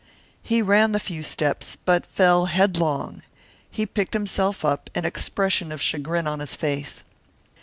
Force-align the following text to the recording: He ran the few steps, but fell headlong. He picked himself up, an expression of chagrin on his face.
He 0.41 0.63
ran 0.63 0.93
the 0.93 0.99
few 0.99 1.21
steps, 1.21 1.75
but 1.85 2.07
fell 2.07 2.47
headlong. 2.47 3.21
He 3.69 3.85
picked 3.85 4.13
himself 4.15 4.65
up, 4.65 4.89
an 4.95 5.05
expression 5.05 5.71
of 5.71 5.79
chagrin 5.79 6.25
on 6.25 6.39
his 6.39 6.55
face. 6.55 7.03